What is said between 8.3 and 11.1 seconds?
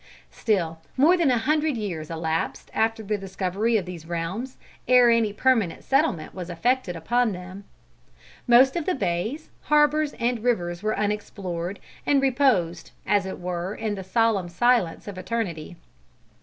Most of the bays, harbors and rivers were